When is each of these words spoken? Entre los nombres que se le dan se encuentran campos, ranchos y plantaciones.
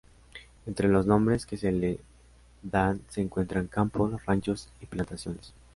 Entre 0.65 0.87
los 0.87 1.05
nombres 1.05 1.45
que 1.45 1.57
se 1.57 1.71
le 1.71 1.99
dan 2.63 3.01
se 3.09 3.21
encuentran 3.21 3.67
campos, 3.67 4.19
ranchos 4.25 4.67
y 4.81 4.87
plantaciones. 4.87 5.53